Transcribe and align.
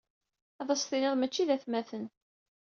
Ad 0.61 0.69
as-tiniḍ 0.69 1.13
mačci 1.17 1.43
d 1.47 1.49
atmaten. 1.55 2.05